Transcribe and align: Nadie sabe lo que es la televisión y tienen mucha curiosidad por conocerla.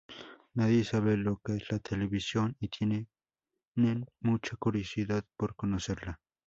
Nadie 0.55 0.83
sabe 0.83 1.15
lo 1.15 1.37
que 1.37 1.57
es 1.57 1.69
la 1.71 1.77
televisión 1.77 2.57
y 2.59 2.69
tienen 2.69 3.07
mucha 4.19 4.55
curiosidad 4.57 5.23
por 5.37 5.55
conocerla. 5.55 6.19